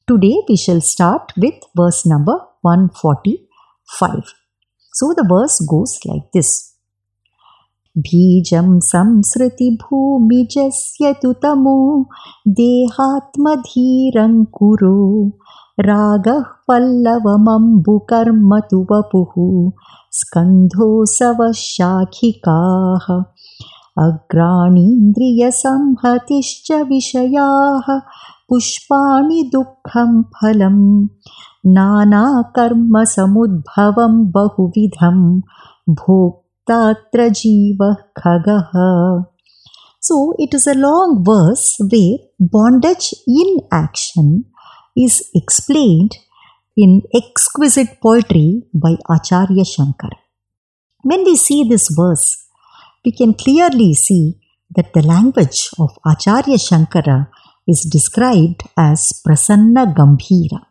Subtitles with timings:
[0.08, 4.34] Today, we shall start with verse number 145.
[4.92, 6.68] So, the verse goes like this.
[7.98, 9.52] बीजं संसृतिभूमिजस्य
[11.22, 11.78] तु तमो
[12.58, 14.98] देहात्मधीरं कुरु
[15.79, 19.31] रागः पल्लवमम्बुकर्म तु वपुः
[20.17, 23.07] स्कन्धोसवः शाखिकाः
[24.03, 27.87] अग्राणीन्द्रियसंहतिश्च विषयाः
[28.49, 30.77] पुष्पाणि दुःखं फलं
[31.75, 35.19] नानाकर्मसमुद्भवं बहुविधं
[35.89, 38.71] भोक्तात्र जीवः खगः।
[40.07, 42.03] So it is a long verse way
[42.55, 43.07] bondage
[43.41, 44.33] in action
[44.95, 46.17] is explained
[46.75, 50.11] in exquisite poetry by Acharya Shankar.
[51.03, 52.47] When we see this verse,
[53.05, 54.39] we can clearly see
[54.75, 57.27] that the language of Acharya Shankara
[57.67, 60.65] is described as Prasanna Gambhira.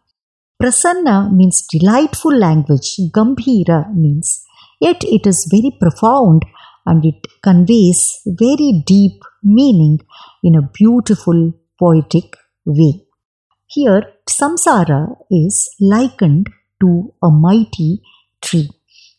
[0.60, 4.42] Prasanna means delightful language, Gambhira means,
[4.80, 6.44] yet it is very profound
[6.86, 9.98] and it conveys very deep meaning
[10.42, 13.01] in a beautiful poetic way.
[13.74, 16.48] Here, samsara is likened
[16.80, 18.02] to a mighty
[18.42, 18.68] tree.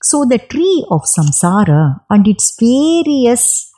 [0.04, 3.72] So, the tree of samsara and its various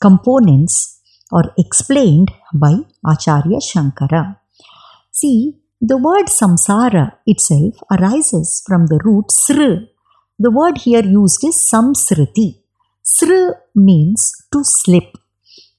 [0.00, 2.74] components are explained by
[3.04, 4.38] Acharya Shankara.
[5.10, 9.88] See, the word samsara itself arises from the root sr.
[10.38, 12.62] The word here used is samsriti.
[13.02, 15.18] Sr means to slip.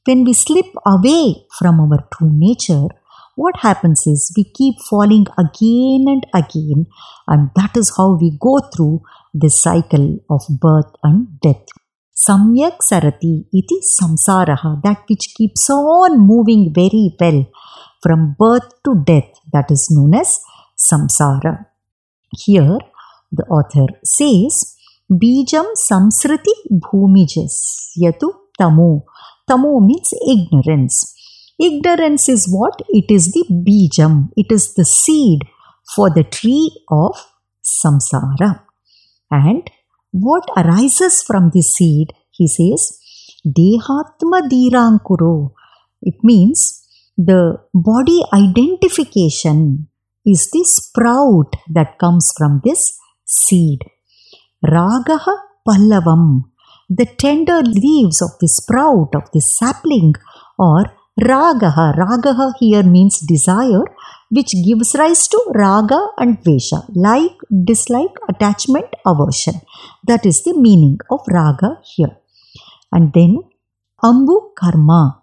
[0.06, 2.90] When we slip away from our true nature,
[3.36, 6.88] what happens is we keep falling again and again,
[7.28, 9.02] and that is how we go through
[9.34, 11.66] this cycle of birth and death.
[12.16, 17.46] Samyak sarati iti samsaraha, that which keeps on moving very well
[18.02, 20.40] from birth to death, that is known as
[20.78, 21.66] samsara.
[22.32, 22.80] Here,
[23.32, 24.76] the author says,
[25.12, 29.02] Bijam samsriti bhumijas yatu tamu.
[29.48, 31.14] Tamu means ignorance.
[31.60, 32.82] Ignorance is what?
[32.90, 34.30] It is the bijam.
[34.36, 35.42] It is the seed
[35.96, 37.16] for the tree of
[37.64, 38.62] samsara.
[39.32, 39.70] And
[40.12, 42.14] what arises from the seed?
[42.32, 43.00] He says,
[43.46, 45.52] Dehatma dirankuro.
[46.02, 46.86] It means
[47.18, 49.88] the body identification
[50.26, 53.80] is the sprout that comes from this seed.
[54.64, 56.44] Ragaha pallavam.
[56.90, 60.14] The tender leaves of the sprout of the sapling
[60.60, 60.86] or
[61.20, 61.96] ragaha.
[61.96, 63.84] Ragaha here means desire,
[64.30, 69.62] which gives rise to raga and dvesha, like, dislike, attachment, aversion.
[70.06, 72.18] That is the meaning of raga here.
[72.92, 73.40] And then
[74.04, 75.22] ambu karma.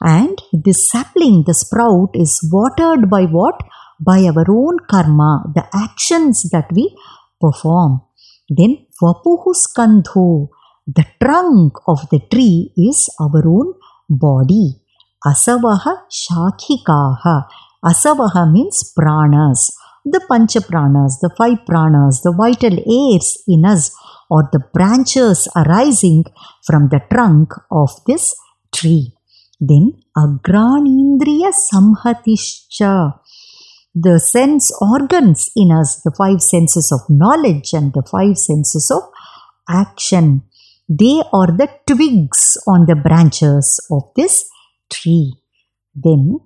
[0.00, 3.60] And this sapling, the sprout, is watered by what?
[3.98, 6.94] By our own karma, the actions that we
[7.40, 8.02] perform.
[8.48, 10.48] Then vapuhu skandho,
[10.86, 13.74] the trunk of the tree is our own
[14.10, 14.83] body.
[15.26, 17.46] Asavaha shakhikaha.
[17.82, 19.72] Asavaha means pranas.
[20.04, 23.90] The pancha pranas, the five pranas, the vital airs in us,
[24.28, 26.24] or the branches arising
[26.66, 28.34] from the trunk of this
[28.74, 29.14] tree.
[29.58, 33.14] Then agranindriya samhatischa.
[33.94, 39.04] The sense organs in us, the five senses of knowledge and the five senses of
[39.68, 40.42] action,
[40.86, 44.50] they are the twigs on the branches of this
[44.94, 45.34] tree.
[45.94, 46.40] Then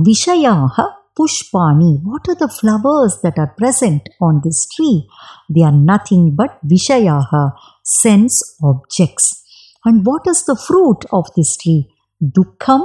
[0.00, 2.00] Vishayaha pushpani.
[2.02, 5.08] What are the flowers that are present on this tree?
[5.48, 7.52] They are nothing but vishayaha,
[7.82, 9.42] sense objects.
[9.84, 11.88] And what is the fruit of this tree?
[12.22, 12.82] Dukkham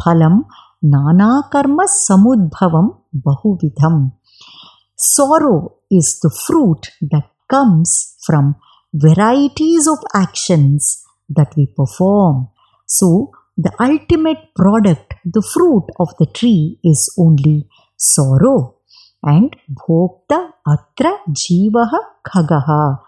[0.00, 0.44] phalam
[0.82, 4.12] nana karma samudbhavam bahuvidham.
[4.94, 8.54] Sorrow is the fruit that comes from
[8.94, 12.48] varieties of actions that we perform.
[12.86, 18.76] So, the ultimate product, the fruit of the tree is only sorrow.
[19.22, 22.98] And bhokta atra jivaha khagaha.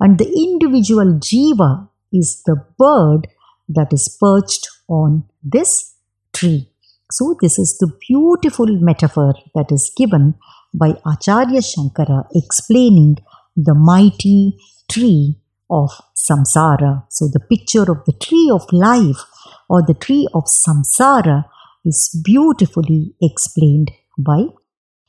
[0.00, 3.26] And the individual jiva is the bird
[3.68, 5.94] that is perched on this
[6.32, 6.68] tree.
[7.10, 10.34] So, this is the beautiful metaphor that is given
[10.72, 13.16] by Acharya Shankara explaining
[13.56, 14.56] the mighty
[14.90, 15.38] tree
[15.70, 17.04] of samsara.
[17.08, 19.24] So, the picture of the tree of life
[19.68, 21.44] or the tree of samsara
[21.84, 24.46] is beautifully explained by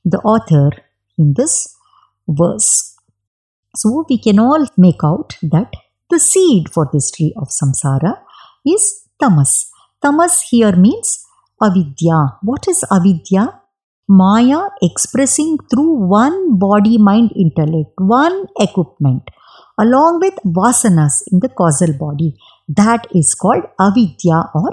[0.04, 0.72] the author
[1.18, 1.76] in this
[2.28, 2.96] verse.
[3.76, 5.72] So, we can all make out that
[6.10, 8.20] the seed for this tree of samsara
[8.66, 9.72] is tamas.
[10.02, 11.26] Tamas here means
[11.62, 12.38] avidya.
[12.42, 13.62] What is avidya?
[14.08, 19.24] Maya expressing through one body mind intellect, one equipment,
[19.80, 22.36] along with vasanas in the causal body.
[22.68, 24.70] That is called avidya or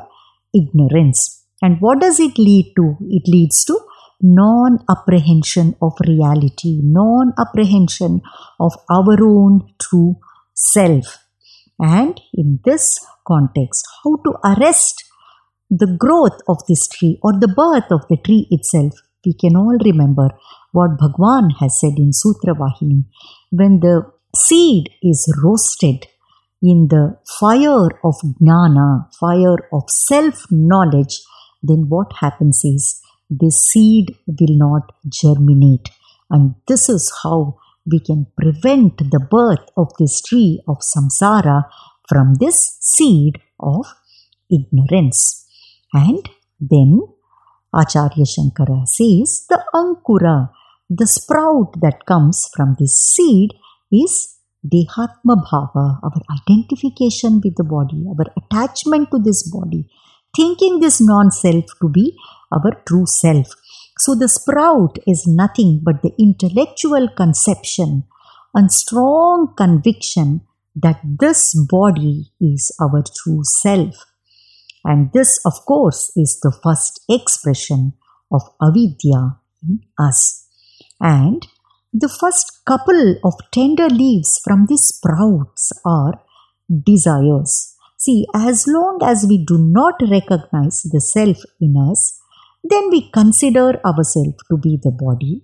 [0.55, 1.45] ignorance.
[1.61, 2.97] And what does it lead to?
[3.09, 3.79] It leads to
[4.21, 8.23] non apprehension of reality, non apprehension
[8.59, 10.17] of our own true
[10.55, 11.19] self.
[11.79, 15.05] And in this context, how to arrest
[15.71, 18.93] the growth of this tree or the birth of the tree itself
[19.25, 20.31] we can all remember
[20.73, 23.05] what Bhagwan has said in Sutra Vahini.
[23.51, 26.07] When the seed is roasted
[26.63, 31.21] in the fire of jnana, fire of self knowledge,
[31.63, 35.91] then what happens is this seed will not germinate.
[36.31, 41.65] And this is how we can prevent the birth of this tree of samsara
[42.09, 43.87] from this seed of
[44.51, 45.47] ignorance.
[45.93, 46.29] And
[46.61, 47.01] then
[47.75, 50.51] Acharya Shankara says the ankura,
[50.89, 53.55] the sprout that comes from this seed
[53.91, 54.32] is
[54.65, 59.89] Dehatma Bhava, our identification with the body, our attachment to this body,
[60.37, 62.17] thinking this non self to be
[62.53, 63.49] our true self.
[63.99, 68.05] So the sprout is nothing but the intellectual conception
[68.55, 70.43] and strong conviction
[70.77, 73.95] that this body is our true self.
[74.85, 77.95] And this, of course, is the first expression
[78.33, 80.49] of avidya in us.
[81.01, 81.47] And
[81.93, 86.23] the first couple of tender leaves from these sprouts are
[86.85, 87.77] desires.
[87.99, 92.19] See, as long as we do not recognize the self in us,
[92.65, 95.43] then we consider ourselves to be the body.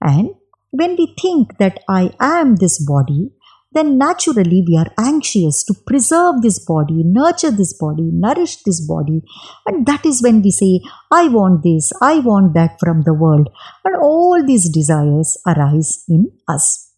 [0.00, 0.30] And
[0.70, 3.32] when we think that I am this body,
[3.72, 9.22] then naturally we are anxious to preserve this body, nurture this body, nourish this body.
[9.66, 10.80] And that is when we say,
[11.10, 13.48] I want this, I want that from the world.
[13.84, 16.92] And all these desires arise in us.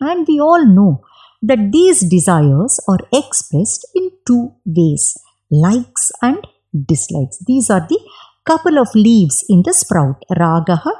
[0.00, 1.04] And we all know
[1.42, 5.16] that these desires are expressed in two ways
[5.50, 6.46] likes and
[6.86, 7.42] dislikes.
[7.46, 7.98] These are the
[8.44, 10.92] couple of leaves in the sprout, ragaha,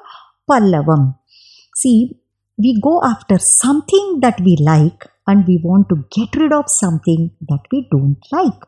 [0.49, 1.17] pallavam.
[1.75, 2.20] See,
[2.63, 7.31] we go after something that we like and we want to get rid of something
[7.49, 8.63] that we don't like.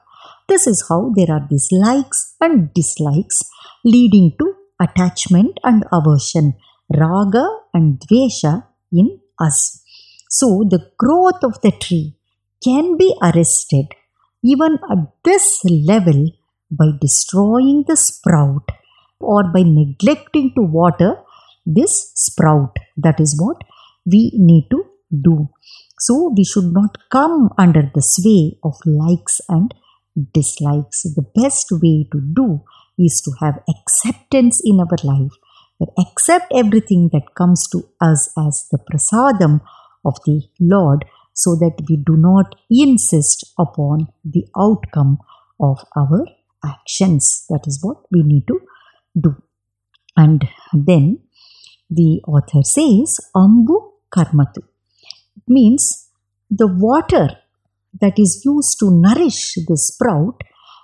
[0.48, 3.42] This is how there are these likes and dislikes
[3.84, 6.54] leading to attachment and aversion,
[7.02, 9.82] raga and dvesha in us.
[10.28, 12.16] So, the growth of the tree
[12.64, 13.86] can be arrested
[14.42, 16.30] even at this level
[16.70, 18.70] by destroying the sprout
[19.20, 21.16] or by neglecting to water
[21.66, 22.76] this sprout.
[22.96, 23.62] That is what
[24.04, 25.48] we need to do.
[25.98, 29.72] So we should not come under the sway of likes and
[30.34, 31.02] dislikes.
[31.02, 32.62] The best way to do
[32.98, 35.32] is to have acceptance in our life.
[35.80, 39.60] That accept everything that comes to us as the prasadam
[40.04, 45.18] of the Lord so that we do not insist upon the outcome
[45.58, 46.24] of our
[46.64, 47.46] actions.
[47.48, 48.60] That is what we need to
[49.20, 49.36] do.
[50.16, 51.20] And then
[51.90, 54.62] the author says, Ambu karmatu.
[55.36, 56.08] It means
[56.50, 57.28] the water
[58.00, 60.42] that is used to nourish the sprout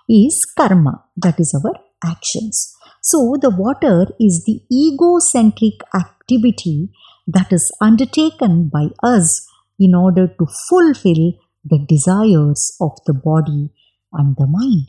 [0.08, 2.74] is karma, that is our actions.
[3.02, 6.90] So, the water is the egocentric activity
[7.26, 9.46] that is undertaken by us
[9.78, 13.70] in order to fulfill the desires of the body
[14.12, 14.88] and the mind.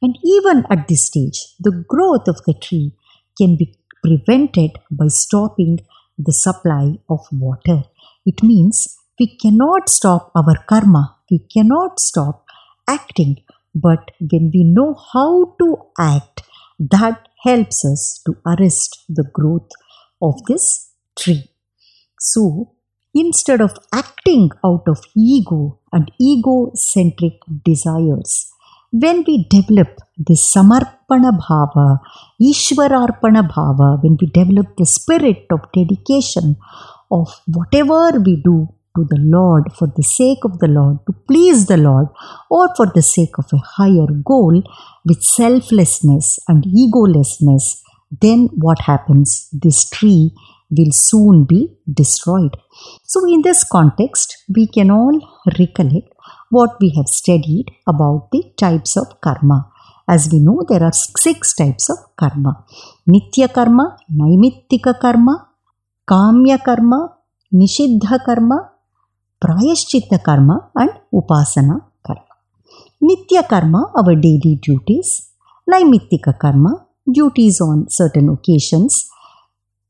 [0.00, 2.92] And even at this stage, the growth of the tree
[3.38, 5.80] can be prevented by stopping
[6.18, 7.82] the supply of water.
[8.26, 12.44] It means we cannot stop our karma, we cannot stop
[12.88, 13.36] acting,
[13.74, 16.42] but when we know how to act,
[16.78, 19.70] that helps us to arrest the growth
[20.20, 21.50] of this tree.
[22.20, 22.72] So,
[23.14, 28.50] instead of acting out of ego and egocentric desires,
[29.02, 31.98] when we develop this samarpana bhava,
[32.40, 36.56] ishwararpana bhava, when we develop the spirit of dedication
[37.10, 41.66] of whatever we do to the Lord for the sake of the Lord, to please
[41.66, 42.06] the Lord,
[42.48, 44.62] or for the sake of a higher goal
[45.04, 47.80] with selflessness and egolessness,
[48.22, 49.48] then what happens?
[49.52, 50.30] This tree
[50.70, 52.56] will soon be destroyed.
[53.02, 55.18] So, in this context, we can all
[55.58, 56.13] recollect
[56.54, 59.58] what we have studied about the types of karma.
[60.14, 62.52] As we know, there are six types of karma
[63.08, 65.34] Nitya karma, Naimittika karma,
[66.10, 67.00] Kamya karma,
[67.52, 68.58] Nishiddha karma,
[69.42, 72.34] Prayaschitta karma, and Upasana karma.
[73.02, 75.30] Nitya karma, our daily duties.
[75.70, 79.10] Naimittika karma, duties on certain occasions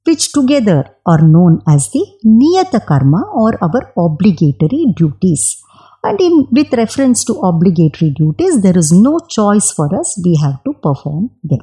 [0.06, 5.62] which together are known as the niyata karma or our obligatory duties.
[6.06, 10.62] And in, with reference to obligatory duties, there is no choice for us, we have
[10.64, 11.60] to perform them.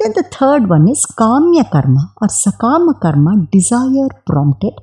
[0.00, 4.74] Then the third one is kamya karma or sakama karma, desire prompted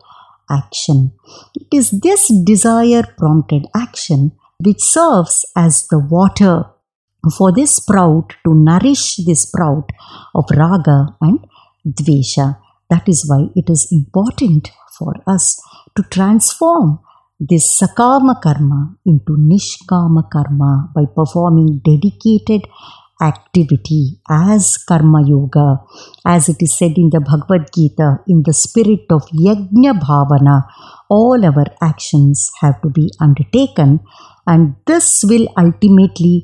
[0.50, 1.12] action.
[1.54, 4.32] It is this desire prompted action
[4.66, 6.64] which serves as the water
[7.38, 9.90] for this sprout to nourish the sprout
[10.34, 11.46] of raga and
[11.86, 12.58] dvesha.
[12.90, 15.62] That is why it is important for us
[15.96, 17.00] to transform
[17.50, 18.80] this sakama karma
[19.12, 22.68] into nishkama karma by performing dedicated
[23.30, 25.68] activity as karma yoga
[26.34, 30.56] as it is said in the bhagavad gita in the spirit of yajna bhavana
[31.18, 34.00] all our actions have to be undertaken
[34.46, 36.36] and this will ultimately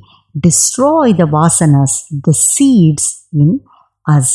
[0.48, 1.94] destroy the vasanas
[2.28, 3.06] the seeds
[3.44, 3.52] in
[4.16, 4.32] us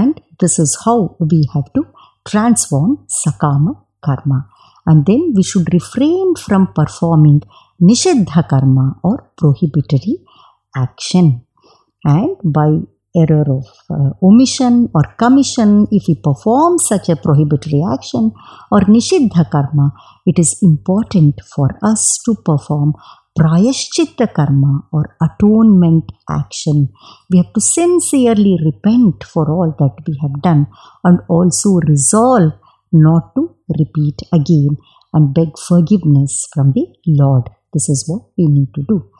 [0.00, 1.82] and this is how we have to
[2.30, 2.90] transform
[3.22, 3.74] sakama
[4.04, 4.48] karma.
[4.88, 7.40] And then we should refrain from performing
[7.86, 10.14] nishiddha karma or prohibitory
[10.84, 11.26] action.
[12.04, 12.70] And by
[13.20, 18.32] error of uh, omission or commission, if we perform such a prohibitory action
[18.72, 19.92] or nishiddha karma,
[20.24, 22.94] it is important for us to perform
[23.38, 26.88] prayashchitta karma or atonement action.
[27.30, 30.66] We have to sincerely repent for all that we have done
[31.04, 32.52] and also resolve
[32.92, 34.76] not to repeat again
[35.12, 37.48] and beg forgiveness from the Lord.
[37.72, 39.10] This is what we need to do.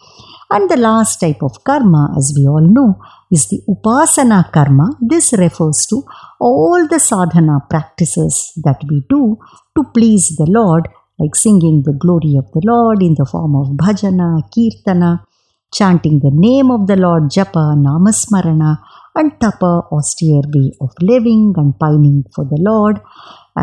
[0.50, 2.98] And the last type of karma, as we all know,
[3.30, 4.96] is the upasana karma.
[5.00, 6.02] This refers to
[6.40, 9.36] all the sadhana practices that we do
[9.76, 10.88] to please the Lord
[11.18, 15.24] like singing the glory of the Lord in the form of bhajana, kirtana,
[15.74, 18.78] chanting the name of the Lord, japa, namasmarana,
[19.14, 23.00] and tapa, austere way of living and pining for the Lord,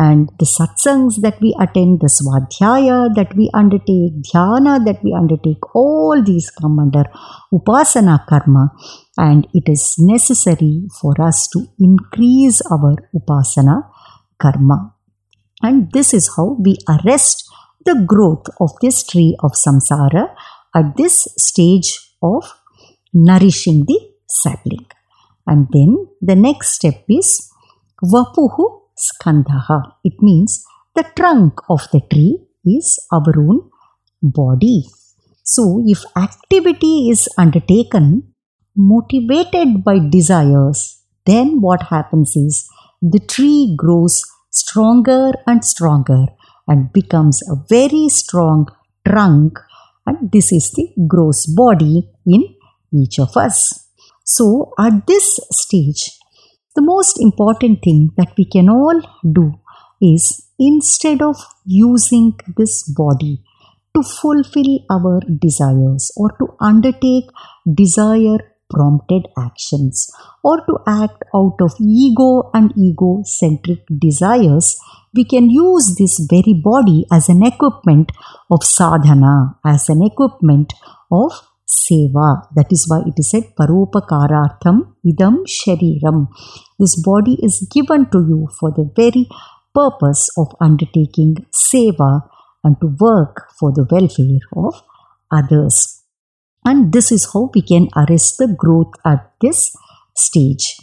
[0.04, 5.74] and the satsangs that we attend, the swadhyaya that we undertake, dhyana that we undertake,
[5.74, 7.04] all these come under
[7.50, 8.64] upasana karma,
[9.16, 13.88] and it is necessary for us to increase our upasana
[14.38, 14.92] karma.
[15.62, 17.48] And this is how we arrest
[17.86, 20.34] the growth of this tree of samsara
[20.74, 22.44] at this stage of
[23.14, 23.98] nourishing the
[24.28, 24.86] sapling.
[25.46, 27.50] And then the next step is
[28.04, 29.94] Vapuhu Skandhaha.
[30.04, 33.70] It means the trunk of the tree is our own
[34.22, 34.84] body.
[35.44, 38.34] So, if activity is undertaken
[38.76, 42.68] motivated by desires, then what happens is
[43.00, 46.26] the tree grows stronger and stronger
[46.68, 48.66] and becomes a very strong
[49.06, 49.58] trunk
[50.06, 52.54] and this is the gross body in
[52.92, 53.88] each of us.
[54.24, 56.15] So at this stage,
[56.76, 59.00] the most important thing that we can all
[59.38, 59.52] do
[60.00, 60.24] is
[60.58, 63.42] instead of using this body
[63.94, 67.24] to fulfill our desires or to undertake
[67.82, 70.10] desire prompted actions
[70.42, 74.76] or to act out of ego and egocentric desires,
[75.14, 78.12] we can use this very body as an equipment
[78.50, 80.74] of sadhana, as an equipment
[81.10, 81.32] of
[81.66, 82.48] seva.
[82.54, 86.28] That is why it is said paropakarartham idam shariram.
[86.78, 89.28] This body is given to you for the very
[89.74, 92.28] purpose of undertaking seva
[92.64, 94.82] and to work for the welfare of
[95.30, 96.02] others.
[96.64, 99.74] And this is how we can arrest the growth at this
[100.14, 100.76] stage.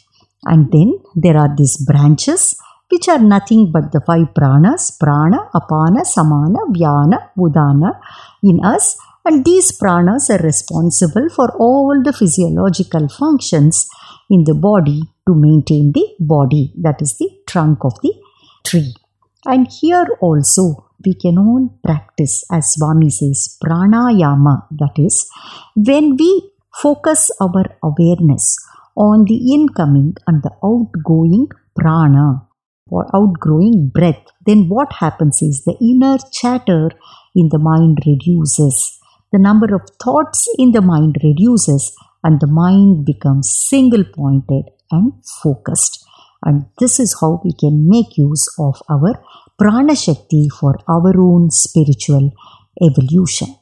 [0.46, 2.56] And then there are these branches
[2.90, 8.00] which are nothing but the five pranas prana, apana, samana, vyana, udana
[8.44, 8.98] in us.
[9.26, 13.88] And these pranas are responsible for all the physiological functions
[14.30, 18.14] in the body to maintain the body, that is the trunk of the
[18.66, 18.94] tree.
[19.46, 25.30] And here also we can all practice, as Swami says, pranayama, that is,
[25.76, 28.58] when we focus our awareness
[28.96, 32.48] on the incoming and the outgoing prana
[32.88, 36.92] or outgoing breath, then what happens is the inner chatter
[37.36, 39.00] in the mind reduces.
[39.34, 45.12] The number of thoughts in the mind reduces and the mind becomes single pointed and
[45.42, 46.06] focused.
[46.46, 49.14] And this is how we can make use of our
[49.58, 52.32] prana shakti for our own spiritual
[52.88, 53.56] evolution.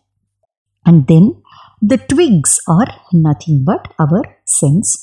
[0.86, 1.42] And then
[1.82, 5.02] the twigs are nothing but our sense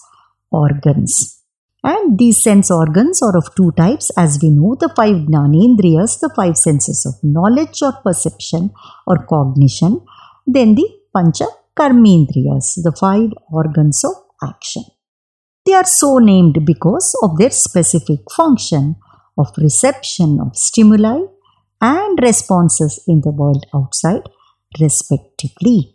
[0.51, 1.43] organs.
[1.83, 6.31] And these sense organs are of two types, as we know the five Jnanendriyas, the
[6.37, 8.71] five senses of knowledge or perception
[9.07, 10.05] or cognition,
[10.55, 11.47] then the Pancha
[11.79, 14.85] Karmendriyas, the five organs of action.
[15.67, 18.97] They are so named because of their specific function
[19.37, 21.21] of reception of stimuli
[21.83, 24.23] and responses in the world outside,
[24.81, 25.93] respectively.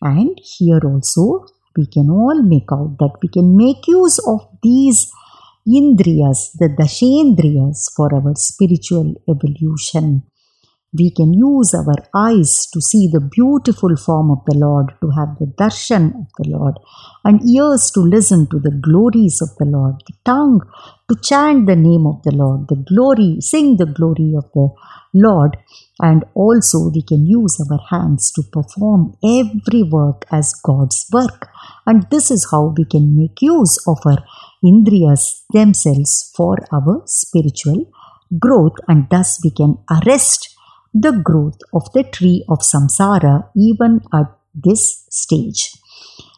[0.00, 5.10] And here also we can all make out that we can make use of these
[5.66, 10.24] indriyas, the dashendriyas, for our spiritual evolution.
[10.94, 15.38] We can use our eyes to see the beautiful form of the Lord, to have
[15.38, 16.78] the darshan of the Lord,
[17.24, 20.60] and ears to listen to the glories of the Lord, the tongue
[21.08, 24.68] to chant the name of the Lord, the glory, sing the glory of the
[25.14, 25.56] Lord,
[26.00, 31.48] and also we can use our hands to perform every work as God's work.
[31.86, 34.24] And this is how we can make use of our
[34.62, 37.90] indriyas themselves for our spiritual
[38.38, 40.51] growth, and thus we can arrest
[40.94, 45.72] the growth of the tree of samsara even at this stage.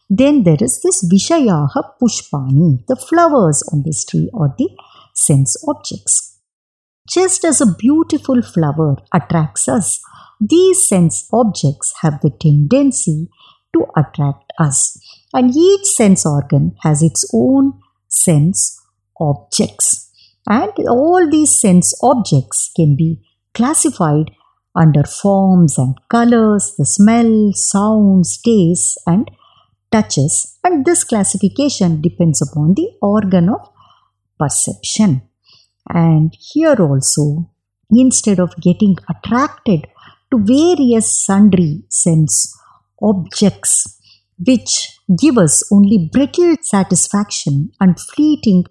[0.08, 4.68] Then there is this Vishayaha Pushpani, the flowers on this tree or the
[5.14, 6.38] sense objects.
[7.08, 10.00] Just as a beautiful flower attracts us,
[10.40, 13.28] these sense objects have the tendency
[13.74, 14.98] to attract us.
[15.32, 18.80] And each sense organ has its own sense
[19.18, 20.10] objects.
[20.46, 23.20] And all these sense objects can be
[23.54, 24.30] classified
[24.74, 29.30] under forms and colors, the smell, sounds, tastes, and
[29.90, 30.58] touches.
[30.64, 33.68] And this classification depends upon the organ of
[34.38, 35.22] perception.
[35.88, 37.50] And here also,
[37.90, 39.86] instead of getting attracted
[40.30, 42.56] to various sundry sense
[43.00, 44.00] objects
[44.44, 48.64] which give us only brittle satisfaction and fleeting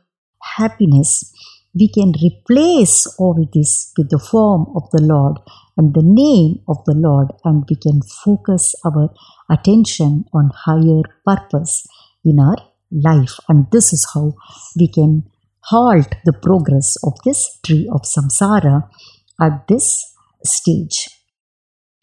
[0.58, 1.32] happiness,
[1.74, 5.38] we can replace all this with the form of the Lord
[5.78, 9.14] and the name of the Lord, and we can focus our
[9.50, 11.88] attention on higher purpose
[12.24, 12.58] in our
[12.92, 13.40] life.
[13.50, 14.36] And this is how
[14.78, 15.24] we can
[15.62, 18.90] halt the progress of this tree of samsara
[19.42, 21.10] at this stage.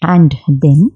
[0.02, 0.90] And then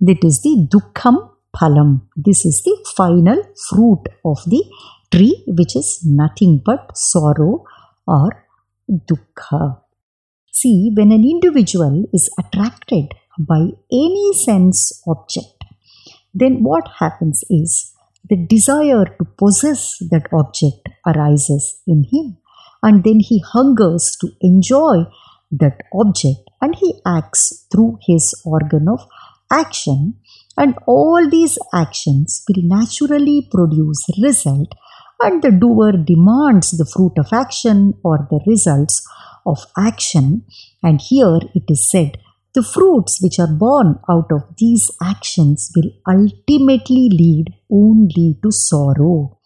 [0.00, 2.02] that is the dukkham phalam.
[2.16, 4.64] This is the final fruit of the
[5.12, 7.64] tree, which is nothing but sorrow
[8.06, 8.44] or
[8.90, 9.82] dukkha.
[10.60, 13.60] See, when an individual is attracted by
[13.92, 15.62] any sense object,
[16.34, 17.92] then what happens is
[18.28, 22.38] the desire to possess that object arises in him,
[22.82, 25.04] and then he hungers to enjoy
[25.52, 29.06] that object and he acts through his organ of
[29.52, 30.14] action
[30.56, 34.74] and all these actions will naturally produce result
[35.20, 39.06] and the doer demands the fruit of action or the results
[39.48, 40.44] of action.
[40.82, 42.18] And here it is said,
[42.54, 49.38] the fruits which are born out of these actions will ultimately lead only to sorrow.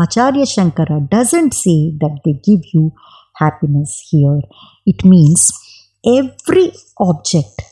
[0.00, 2.92] Acharya Shankara doesn't say that they give you
[3.36, 4.40] happiness here.
[4.86, 5.50] It means
[6.04, 7.62] every object,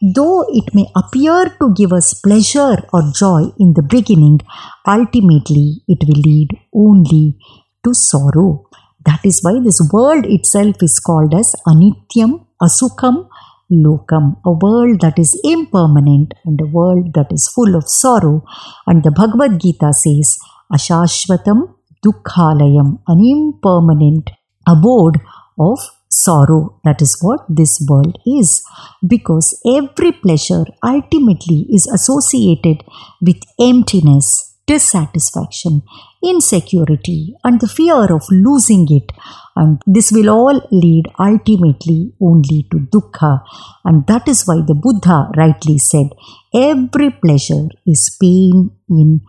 [0.00, 4.40] though it may appear to give us pleasure or joy in the beginning,
[4.86, 7.36] ultimately it will lead only
[7.84, 8.66] to sorrow.
[9.06, 13.28] That is why this world itself is called as Anityam, Asukham,
[13.70, 18.44] Lokam, a world that is impermanent and a world that is full of sorrow.
[18.86, 20.38] And the Bhagavad Gita says,
[20.72, 24.30] Ashashvatam Dukhalayam, an impermanent
[24.66, 25.18] abode
[25.58, 25.78] of
[26.10, 26.80] sorrow.
[26.84, 28.62] That is what this world is.
[29.06, 32.84] Because every pleasure ultimately is associated
[33.20, 35.82] with emptiness, dissatisfaction,
[36.24, 39.12] insecurity, and the fear of losing it.
[39.56, 43.42] And this will all lead ultimately only to dukkha.
[43.84, 46.08] And that is why the Buddha rightly said,
[46.54, 49.20] every pleasure is pain in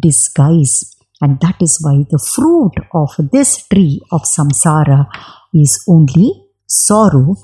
[0.00, 0.96] disguise.
[1.20, 5.06] And that is why the fruit of this tree of samsara
[5.52, 6.32] is only
[6.66, 7.36] sorrow.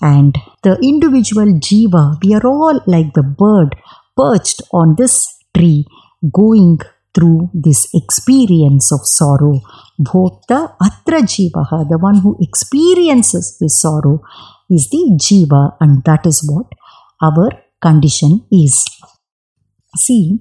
[0.00, 3.76] And the individual jiva, we are all like the bird
[4.16, 5.86] perched on this tree,
[6.32, 6.80] going
[7.14, 9.60] through this experience of sorrow.
[10.00, 14.22] Bhokta atra jivaha, the one who experiences this sorrow
[14.70, 16.66] is the jiva, and that is what
[17.22, 18.84] our condition is.
[19.96, 20.38] See,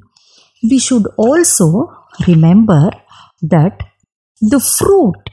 [0.64, 1.92] we should also
[2.28, 2.92] remember
[3.42, 3.84] that
[4.40, 5.30] the fruit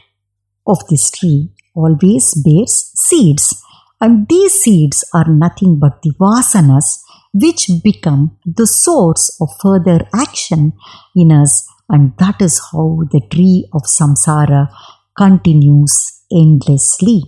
[0.67, 3.63] of this tree always bears seeds,
[4.01, 6.99] and these seeds are nothing but the vasanas
[7.33, 10.73] which become the source of further action
[11.15, 14.69] in us, and that is how the tree of samsara
[15.17, 17.23] continues endlessly.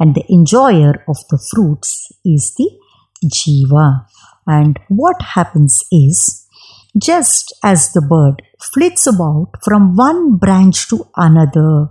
[0.00, 2.70] And the enjoyer of the fruits is the
[3.24, 4.06] jiva.
[4.46, 6.48] And what happens is,
[7.00, 11.88] just as the bird flits about from one branch to another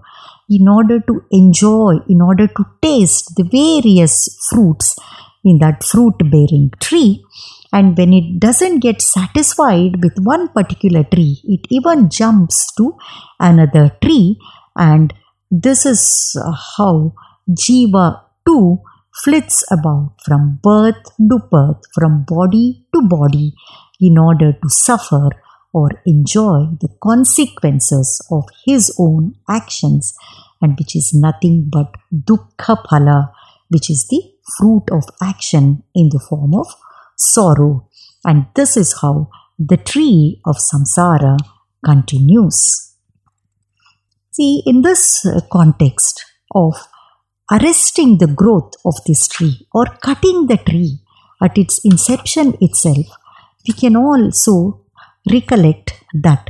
[0.49, 4.97] in order to enjoy, in order to taste the various fruits
[5.43, 7.23] in that fruit bearing tree,
[7.73, 12.95] and when it doesn't get satisfied with one particular tree, it even jumps to
[13.39, 14.37] another tree,
[14.75, 15.13] and
[15.49, 17.13] this is uh, how
[17.49, 18.79] Jiva too
[19.23, 23.53] flits about from birth to birth, from body to body,
[23.99, 25.29] in order to suffer
[25.73, 30.13] or enjoy the consequences of his own actions,
[30.61, 33.31] and which is nothing but dukkha phala,
[33.69, 36.67] which is the fruit of action in the form of
[37.17, 37.87] sorrow.
[38.23, 41.37] And this is how the tree of samsara
[41.83, 42.95] continues.
[44.31, 46.75] See, in this uh, context of
[47.51, 50.99] arresting the growth of this tree or cutting the tree
[51.43, 53.07] at its inception itself,
[53.67, 54.85] we can also
[55.29, 56.49] recollect that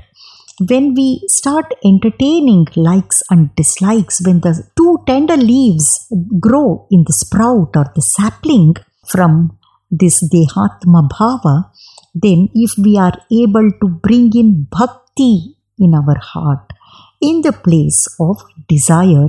[0.70, 6.08] when we start entertaining likes and dislikes, when the two tender leaves
[6.40, 8.76] grow in the sprout or the sapling
[9.08, 9.58] from
[9.90, 11.72] this Dehatma Bhava,
[12.14, 16.74] then if we are able to bring in bhakti in our heart,
[17.20, 19.28] in the place of desire,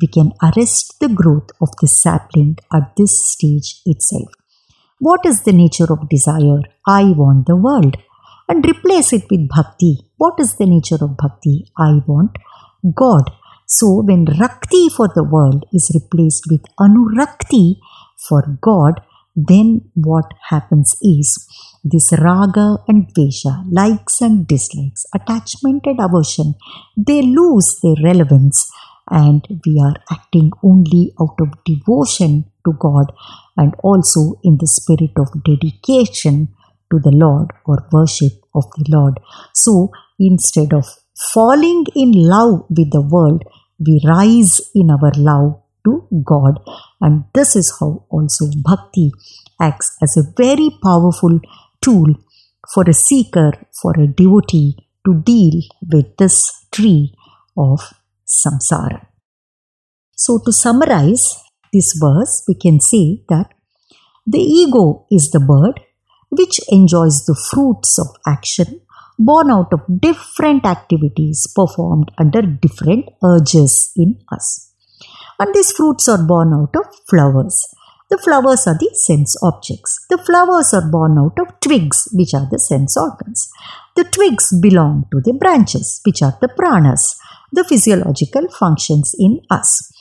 [0.00, 4.28] we can arrest the growth of the sapling at this stage itself.
[4.98, 6.60] What is the nature of desire?
[6.86, 7.96] I want the world.
[8.48, 10.10] And replace it with bhakti.
[10.16, 11.70] What is the nature of bhakti?
[11.78, 12.36] I want
[12.94, 13.30] God.
[13.66, 17.76] So when rakti for the world is replaced with anurakti
[18.28, 19.00] for God,
[19.34, 21.48] then what happens is
[21.82, 26.54] this raga and dvesha, likes and dislikes, attachment and aversion,
[26.96, 28.70] they lose their relevance
[29.10, 33.12] and we are acting only out of devotion to God
[33.56, 36.48] and also in the spirit of dedication
[36.94, 39.18] to the Lord or worship of the Lord.
[39.52, 40.86] So instead of
[41.32, 43.42] falling in love with the world,
[43.78, 46.60] we rise in our love to God.
[47.00, 49.10] And this is how also bhakti
[49.60, 51.40] acts as a very powerful
[51.80, 52.14] tool
[52.72, 55.60] for a seeker, for a devotee to deal
[55.92, 57.14] with this tree
[57.56, 57.80] of
[58.26, 59.06] samsara.
[60.16, 63.52] So, to summarize this verse, we can say that
[64.26, 65.83] the ego is the bird
[66.36, 68.80] which enjoys the fruits of action
[69.18, 74.72] born out of different activities performed under different urges in us.
[75.38, 77.66] And these fruits are born out of flowers.
[78.10, 80.04] The flowers are the sense objects.
[80.10, 83.48] The flowers are born out of twigs, which are the sense organs.
[83.96, 87.16] The twigs belong to the branches, which are the pranas,
[87.52, 89.92] the physiological functions in us.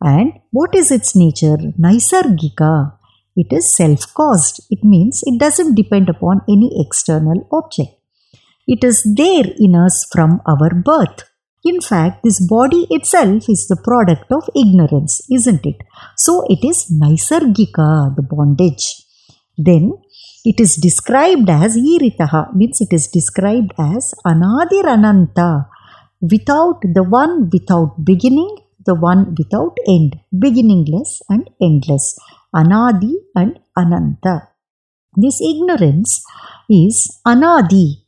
[0.01, 1.57] And what is its nature?
[1.79, 2.93] Naisargika.
[3.35, 4.61] It is self caused.
[4.69, 7.91] It means it doesn't depend upon any external object.
[8.67, 11.23] It is there in us from our birth.
[11.63, 15.77] In fact, this body itself is the product of ignorance, isn't it?
[16.15, 18.85] So it is Naisargika, the bondage.
[19.57, 19.93] Then
[20.45, 25.67] it is described as Iritaha, means it is described as Anadirananta,
[26.21, 32.17] without the one without beginning, the one without end, beginningless and endless,
[32.55, 34.49] anadi and ananta.
[35.15, 36.23] This ignorance
[36.69, 38.03] is anadi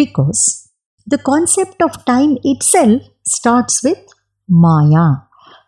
[0.00, 0.70] because
[1.06, 3.98] the concept of time itself starts with
[4.48, 5.06] maya.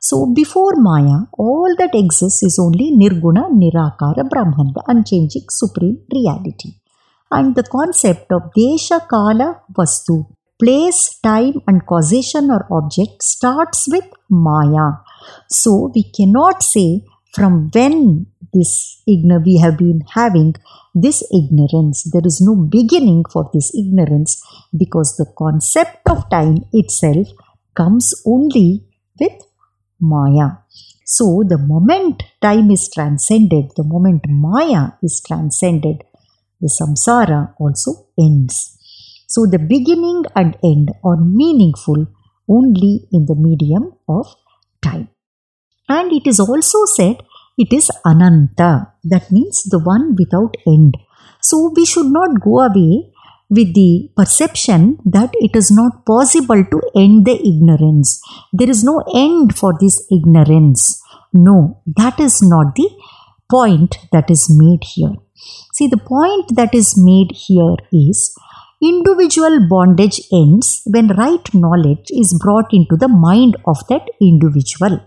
[0.00, 6.74] So before maya, all that exists is only nirguna, nirakara, brahman, the unchanging supreme reality.
[7.30, 10.26] And the concept of desha, kala, vastu,
[10.60, 14.92] place, time, and causation or object starts with Maya.
[15.48, 17.02] So we cannot say
[17.34, 20.54] from when this ignorance we have been having
[20.94, 22.08] this ignorance.
[22.12, 24.42] There is no beginning for this ignorance
[24.76, 27.28] because the concept of time itself
[27.74, 28.84] comes only
[29.18, 29.32] with
[30.00, 30.48] Maya.
[31.04, 36.04] So the moment time is transcended, the moment Maya is transcended,
[36.60, 38.79] the samsara also ends.
[39.34, 42.06] So the beginning and end are meaningful
[42.48, 44.26] only in the medium of
[44.82, 45.08] time.
[45.88, 47.22] And it is also said
[47.56, 50.96] it is Ananta, that means the one without end.
[51.40, 53.12] So we should not go away
[53.48, 58.20] with the perception that it is not possible to end the ignorance.
[58.52, 61.00] There is no end for this ignorance.
[61.32, 62.88] No, that is not the
[63.48, 65.14] point that is made here.
[65.74, 68.34] See, the point that is made here is
[68.82, 74.98] Individual bondage ends when right knowledge is brought into the mind of that individual.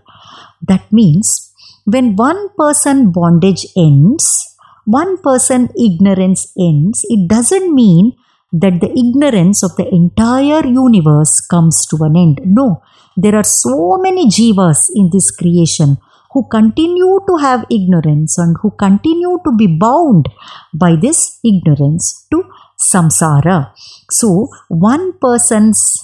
[0.62, 1.52] That means
[1.84, 8.12] when one person bondage ends, one person ignorance ends, it doesn't mean
[8.52, 12.40] that the ignorance of the entire universe comes to an end.
[12.44, 12.80] No,
[13.16, 15.98] there are so many jivas in this creation
[16.32, 20.28] who continue to have ignorance and who continue to be bound
[20.72, 22.44] by this ignorance to
[22.78, 23.72] samsara.
[24.10, 25.96] So, one person's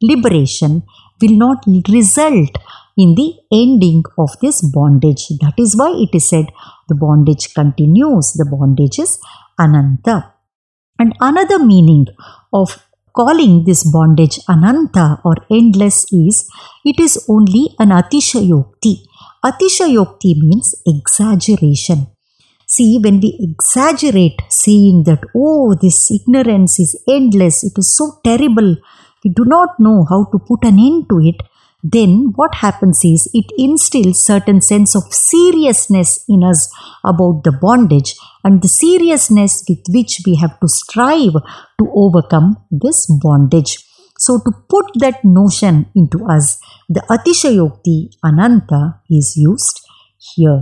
[0.00, 0.82] liberation
[1.20, 2.56] will not result
[2.96, 5.28] in the ending of this bondage.
[5.40, 6.46] That is why it is said
[6.88, 9.18] the bondage continues, the bondage is
[9.58, 10.34] ananta.
[10.98, 12.06] And another meaning
[12.52, 16.48] of calling this bondage ananta or endless is
[16.84, 18.94] it is only an atishayokti.
[19.44, 22.08] Atishayokti means exaggeration.
[22.70, 28.76] See, when we exaggerate saying that, oh, this ignorance is endless, it is so terrible,
[29.24, 31.36] we do not know how to put an end to it,
[31.82, 36.70] then what happens is it instills certain sense of seriousness in us
[37.04, 41.34] about the bondage and the seriousness with which we have to strive
[41.78, 43.78] to overcome this bondage.
[44.18, 49.80] So to put that notion into us, the Atishayokti Ananta is used
[50.34, 50.60] here.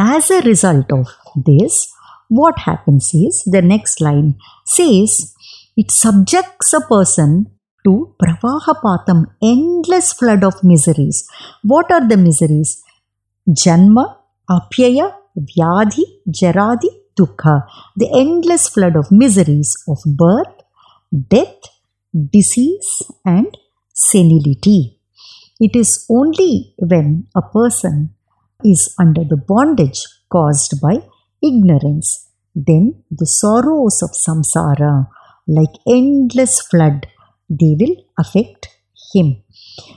[0.00, 1.92] As a result of this,
[2.28, 5.34] what happens is the next line says
[5.76, 7.46] it subjects a person
[7.84, 11.26] to pravahapatam, endless flood of miseries.
[11.64, 12.80] What are the miseries?
[13.48, 17.66] Janma, apyaya, vyadhi, jaradi, dukkha.
[17.96, 20.62] The endless flood of miseries of birth,
[21.28, 21.58] death,
[22.30, 23.48] disease, and
[23.92, 25.00] senility.
[25.58, 28.14] It is only when a person
[28.64, 30.96] is under the bondage caused by
[31.42, 35.08] ignorance, then the sorrows of samsara,
[35.46, 37.06] like endless flood,
[37.48, 38.68] they will affect
[39.14, 39.42] him.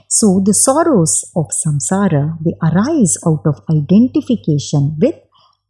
[0.08, 5.16] So the sorrows of samsara, they arise out of identification with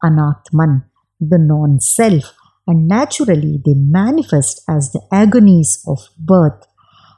[0.05, 0.85] anatman,
[1.19, 2.35] the non-self,
[2.67, 6.67] and naturally they manifest as the agonies of birth,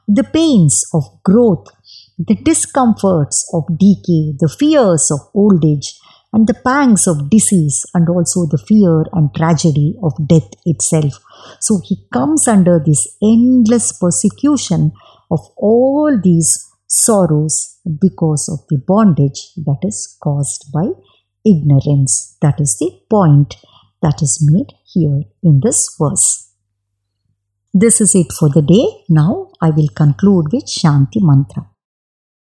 [0.07, 1.67] the pains of growth,
[2.17, 5.99] the discomforts of decay, the fears of old age,
[6.31, 11.13] and the pangs of disease, and also the fear and tragedy of death itself.
[11.59, 14.91] So he comes under this endless persecution
[15.31, 20.89] of all these sorrows because of the bondage that is caused by
[21.45, 22.37] ignorance.
[22.41, 23.55] That is the point
[24.01, 26.51] that is made here in this verse.
[27.73, 29.03] This is it for the day.
[29.09, 31.74] Now I will conclude with Shanti Mantra.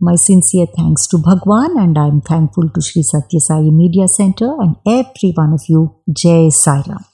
[0.00, 4.54] My sincere thanks to Bhagwan and I am thankful to Sri Sathya Sai Media Center
[4.60, 5.94] and every one of you.
[6.12, 7.13] Jai Ram.